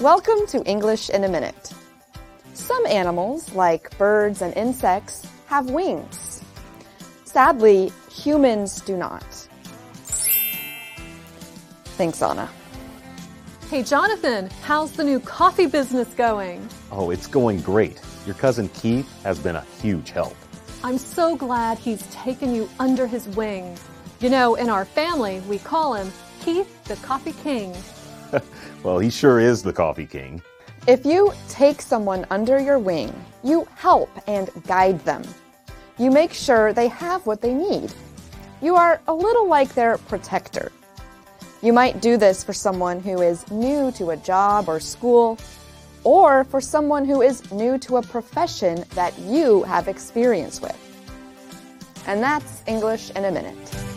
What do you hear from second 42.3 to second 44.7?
for someone who is new to a job